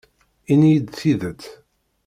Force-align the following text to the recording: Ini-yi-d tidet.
Ini-yi-d 0.51 0.87
tidet. 0.97 1.41